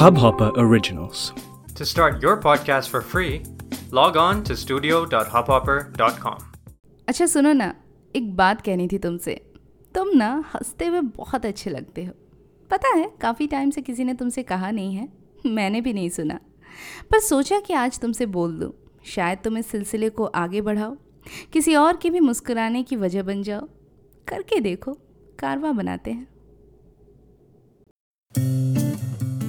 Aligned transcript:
Hubhopper 0.00 0.50
Originals. 0.56 1.32
To 1.74 1.84
start 1.84 2.22
your 2.22 2.36
podcast 2.36 2.88
for 2.88 3.00
free, 3.00 3.42
log 3.92 4.16
on 4.16 4.42
to 4.42 4.56
studio.hubhopper.com. 4.56 6.42
अच्छा 7.08 7.26
सुनो 7.26 7.52
ना 7.52 7.74
एक 8.16 8.36
बात 8.36 8.60
कहनी 8.60 8.88
थी 8.88 8.98
तुमसे। 8.98 9.52
तुम 9.94 10.08
ना 10.14 10.44
हँसते 10.54 10.86
हुए 10.86 11.00
बहुत 11.00 11.46
अच्छे 11.46 11.70
लगते 11.70 12.04
हो। 12.04 12.12
पता 12.70 12.88
है 12.88 13.12
काफ़ी 13.20 13.46
टाइम 13.46 13.70
से 13.70 13.82
किसी 13.82 14.04
ने 14.04 14.14
तुमसे 14.14 14.42
कहा 14.42 14.70
नहीं 14.70 14.94
है 14.94 15.08
मैंने 15.46 15.80
भी 15.80 15.92
नहीं 15.92 16.08
सुना। 16.08 16.40
पर 17.10 17.20
सोचा 17.20 17.60
कि 17.60 17.74
आज 17.74 18.00
तुमसे 18.00 18.26
बोल 18.26 18.58
दूँ 18.58 18.72
शायद 19.04 19.38
तुम 19.44 19.58
इस 19.58 19.66
सिलसिले 19.66 20.10
को 20.10 20.24
आगे 20.24 20.60
बढ़ाओ 20.60 20.96
किसी 21.52 21.74
और 21.74 21.96
के 21.96 22.10
भी 22.10 22.20
मुस्कुराने 22.20 22.82
की 22.82 22.96
वजह 22.96 23.22
बन 23.22 23.42
जाओ। 23.42 23.68
करके 24.28 24.60
देखो 24.60 24.92
कारवा 25.38 25.72
बनाते 25.72 26.10
हैं। 26.10 26.29